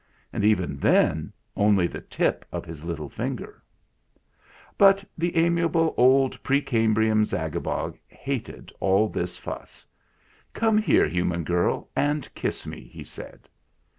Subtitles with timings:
[0.33, 3.61] And even then only the tip of his little finger!"
[4.79, 9.85] But the amiable old pre Cambrian Zagabog hated all this fuss."
[10.53, 13.47] Come here, human girl, and kiss me!" he said.